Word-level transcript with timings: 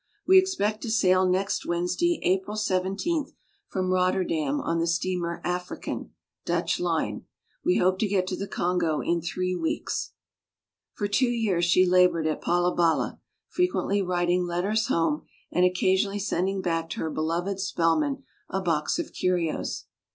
We 0.25 0.39
expect 0.39 0.81
to 0.81 0.89
sail 0.89 1.29
next 1.29 1.63
Wednesday, 1.63 2.19
April 2.23 2.55
17, 2.57 3.35
from 3.67 3.91
Rotterdam 3.91 4.59
on 4.59 4.79
the 4.79 4.87
steamer 4.87 5.39
African, 5.43 6.15
Dutch 6.43 6.79
line. 6.79 7.25
We 7.63 7.77
hope 7.77 7.99
to 7.99 8.07
get 8.07 8.25
to 8.29 8.35
the 8.35 8.47
Congo 8.47 9.01
in 9.01 9.21
three 9.21 9.53
weeks." 9.55 10.13
For 10.93 11.07
two 11.07 11.29
years 11.29 11.65
she 11.65 11.85
labored 11.85 12.25
at 12.25 12.41
Palabala, 12.41 13.19
frequently 13.47 14.01
writing 14.01 14.47
letters 14.47 14.87
home 14.87 15.21
and 15.51 15.65
occa 15.65 15.93
sionally 15.93 16.19
sending 16.19 16.63
back 16.63 16.89
to 16.89 17.01
her 17.01 17.11
beloved 17.11 17.59
Spel 17.59 17.99
man 17.99 18.23
a 18.49 18.59
box 18.59 18.97
of 18.97 19.13
curios. 19.13 19.85